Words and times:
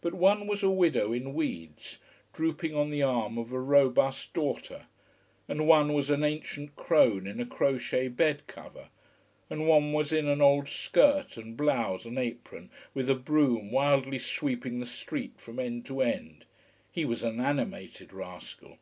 But 0.00 0.14
one 0.14 0.46
was 0.46 0.62
a 0.62 0.70
widow 0.70 1.12
in 1.12 1.34
weeds, 1.34 1.98
drooping 2.32 2.74
on 2.74 2.88
the 2.88 3.02
arm 3.02 3.36
of 3.36 3.52
a 3.52 3.60
robust 3.60 4.32
daughter. 4.32 4.86
And 5.48 5.66
one 5.68 5.92
was 5.92 6.08
an 6.08 6.24
ancient 6.24 6.76
crone 6.76 7.26
in 7.26 7.38
a 7.40 7.44
crochet 7.44 8.08
bed 8.08 8.46
cover. 8.46 8.88
And 9.50 9.68
one 9.68 9.92
was 9.92 10.14
in 10.14 10.26
an 10.26 10.40
old 10.40 10.70
skirt 10.70 11.36
and 11.36 11.58
blouse 11.58 12.06
and 12.06 12.18
apron, 12.18 12.70
with 12.94 13.10
a 13.10 13.14
broom, 13.14 13.70
wildly 13.70 14.18
sweeping 14.18 14.80
the 14.80 14.86
street 14.86 15.34
from 15.38 15.58
end 15.58 15.84
to 15.84 16.00
end. 16.00 16.46
He 16.90 17.04
was 17.04 17.22
an 17.22 17.38
animated 17.38 18.14
rascal. 18.14 18.78